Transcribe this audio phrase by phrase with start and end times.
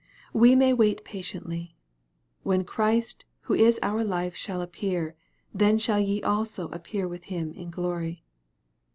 [0.33, 1.75] We may wait patiently."
[2.41, 5.13] When Christ, who is our life shall appear,
[5.53, 8.23] then shall ye also appear with Him in glory."